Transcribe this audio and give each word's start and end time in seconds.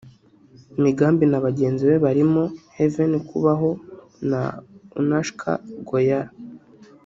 Migambi 0.83 1.25
na 1.27 1.39
bagenzi 1.45 1.83
be 1.89 1.95
barimo 2.05 2.43
Heaven 2.77 3.11
Kubaho 3.29 3.69
na 4.29 4.41
Anoushka 4.99 5.49
Goyal 5.87 6.27